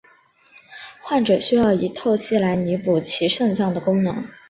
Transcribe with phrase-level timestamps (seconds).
[0.99, 4.27] 患者需要以透析来弥补其肾脏的功能。